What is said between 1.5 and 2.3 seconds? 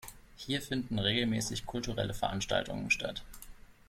kulturelle